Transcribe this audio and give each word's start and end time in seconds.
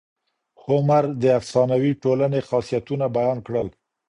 هومر 0.63 1.03
د 1.21 1.23
افسانوي 1.39 1.91
ټولني 2.03 2.39
خاصيتونه 2.49 3.05
بیان 3.17 3.37
کړل. 3.47 3.67